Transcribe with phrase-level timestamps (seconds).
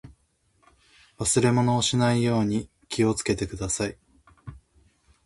[1.19, 3.95] 忘れ物をしないように気をつけてください。